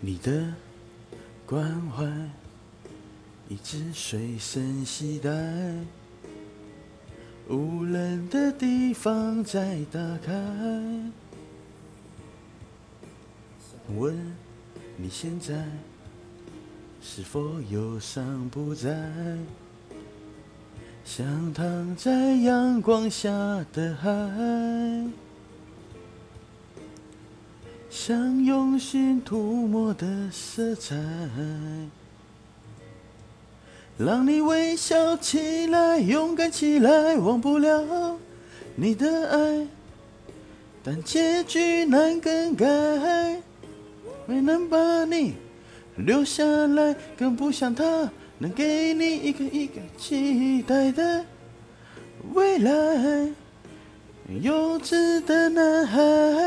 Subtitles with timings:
[0.00, 0.52] 你的
[1.46, 2.04] 关怀
[3.48, 5.30] 一直随身携带，
[7.48, 10.32] 无人的地方再打开。
[13.96, 14.16] 问
[14.96, 15.64] 你现在
[17.00, 18.90] 是否忧伤不再？
[21.04, 23.30] 像躺在阳光下
[23.72, 24.10] 的海，
[27.98, 30.94] 像用心涂抹的色彩，
[33.96, 38.18] 让你微笑起来，勇敢起来，忘不了
[38.74, 39.66] 你的爱，
[40.84, 42.66] 但结局难更改，
[44.26, 45.32] 没能把你
[45.96, 48.10] 留下来，更不想他。
[48.38, 51.24] 能给你一个一个期待的
[52.34, 53.30] 未来，
[54.42, 56.45] 幼稚的男孩。